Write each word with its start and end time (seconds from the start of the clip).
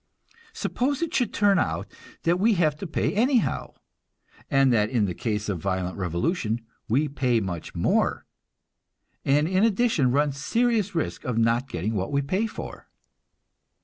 Suppose 0.53 1.03
it 1.03 1.13
should 1.13 1.31
turn 1.31 1.59
out 1.59 1.85
that 2.23 2.39
we 2.39 2.55
have 2.55 2.75
to 2.77 2.87
pay 2.87 3.13
anyhow, 3.13 3.75
and 4.49 4.73
that 4.73 4.89
in 4.89 5.05
the 5.05 5.13
case 5.13 5.47
of 5.47 5.59
violent 5.59 5.95
revolution 5.95 6.61
we 6.89 7.07
pay 7.07 7.39
much 7.39 7.75
more, 7.75 8.25
and 9.23 9.47
in 9.47 9.63
addition 9.63 10.09
run 10.11 10.31
serious 10.31 10.95
risk 10.95 11.23
of 11.23 11.37
not 11.37 11.69
getting 11.69 11.93
what 11.93 12.11
we 12.11 12.23
pay 12.23 12.47
for? 12.47 12.87